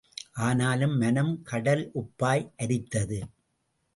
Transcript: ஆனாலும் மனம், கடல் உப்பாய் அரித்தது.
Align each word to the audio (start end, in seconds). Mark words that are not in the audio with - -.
ஆனாலும் 0.39 0.95
மனம், 0.97 1.41
கடல் 1.43 1.91
உப்பாய் 1.93 2.45
அரித்தது. 2.57 3.19